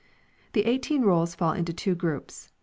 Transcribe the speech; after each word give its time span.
The 0.53 0.65
eighteen 0.65 1.03
rolls 1.03 1.35
fall 1.35 1.51
into 1.53 1.73
two 1.73 1.93
groups. 1.93 2.49